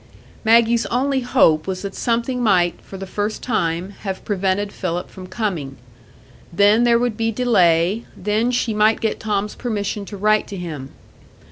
[0.43, 5.27] Maggie's only hope was that something might, for the first time, have prevented Philip from
[5.27, 5.77] coming.
[6.51, 10.89] Then there would be delay,—then she might get Tom's permission to write to him.